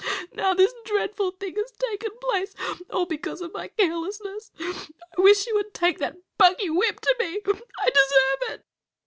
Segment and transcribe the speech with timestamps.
[0.33, 2.55] Now this dreadful thing has taken place,
[2.89, 4.49] all because of my carelessness.
[4.59, 4.75] I
[5.21, 8.65] wish you would take that buggy whip to me; I deserve it."